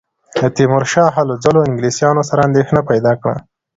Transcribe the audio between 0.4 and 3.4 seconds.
تیمورشاه هلو ځلو انګلیسیانو سره اندېښنه پیدا کړه.